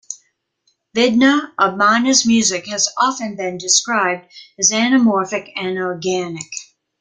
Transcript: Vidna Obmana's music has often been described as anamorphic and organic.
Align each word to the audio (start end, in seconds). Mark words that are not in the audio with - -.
Vidna 0.95 1.53
Obmana's 1.59 2.25
music 2.25 2.65
has 2.65 2.89
often 2.97 3.35
been 3.35 3.59
described 3.59 4.27
as 4.57 4.71
anamorphic 4.71 5.51
and 5.55 5.77
organic. 5.77 6.49